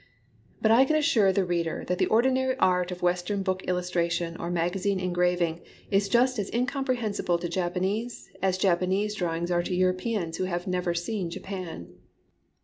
But 0.63 0.71
I 0.71 0.83
can 0.83 0.95
assure 0.95 1.31
the 1.31 1.45
reader 1.45 1.83
that 1.85 1.99
the 1.99 2.07
ordinary 2.07 2.57
art 2.57 2.89
of 2.89 3.03
Western 3.03 3.43
book 3.43 3.63
illustration 3.65 4.35
or 4.37 4.49
magazine 4.49 4.99
engraving 4.99 5.61
is 5.91 6.09
just 6.09 6.39
as 6.39 6.51
incomprehensible 6.51 7.37
to 7.37 7.47
Japanese 7.47 8.31
as 8.41 8.57
Japanese 8.57 9.13
drawings 9.13 9.51
are 9.51 9.61
to 9.61 9.75
Europeans 9.75 10.37
who 10.37 10.45
have 10.45 10.65
never 10.65 10.95
seen 10.95 11.29
Japan. 11.29 11.93